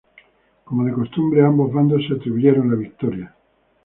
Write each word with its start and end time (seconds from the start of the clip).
Como 0.65 0.83
de 0.83 0.93
costumbre 0.93 1.45
ambos 1.45 1.71
bandos 1.71 2.07
se 2.07 2.15
atribuyeron 2.15 2.71
la 2.71 2.75
victoria. 2.75 3.35